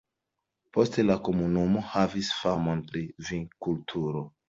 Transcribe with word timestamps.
Poste 0.77 1.05
la 1.09 1.17
komunumo 1.27 1.85
havis 1.91 2.33
famon 2.41 2.85
pri 2.91 3.07
vinkulturo. 3.33 4.31